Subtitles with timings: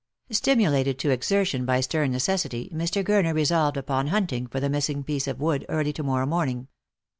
[0.31, 3.05] Stimulated to exertion by stern necessity, Mr.
[3.05, 6.69] Gurner resolved upon hunting for the missing piece of wood early to morrow morning.